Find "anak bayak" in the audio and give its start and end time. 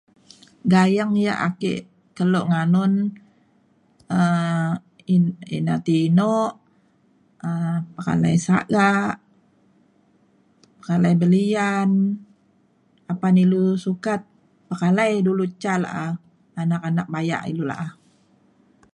16.89-17.41